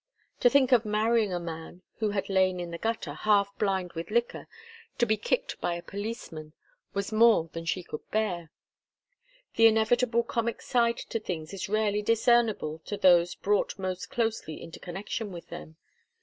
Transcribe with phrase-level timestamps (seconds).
[0.39, 4.09] To think of marrying a man who had lain in the gutter, half blind with
[4.09, 4.47] liquor,
[4.97, 6.53] to be kicked by a policeman,
[6.95, 8.49] was more than she could bear.
[9.57, 14.79] The inevitable comic side to things is rarely discernible to those brought most closely into
[14.79, 15.75] connection with them.